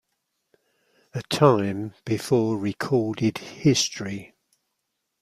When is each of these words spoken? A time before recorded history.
A 1.13 1.21
time 1.21 1.93
before 2.05 2.57
recorded 2.57 3.37
history. 3.37 4.33